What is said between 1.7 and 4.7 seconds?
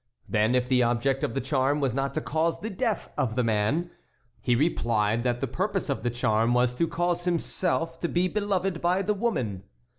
was not to cause the death of the man. He